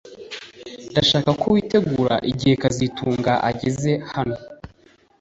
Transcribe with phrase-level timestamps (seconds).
[0.91, 4.35] Ndashaka ko witegura igihe kazitunga ageze hano